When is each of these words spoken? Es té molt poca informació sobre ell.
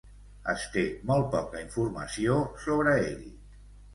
Es 0.53 0.61
té 0.75 0.85
molt 1.09 1.27
poca 1.35 1.61
informació 1.65 2.39
sobre 2.65 2.95
ell. 3.13 3.23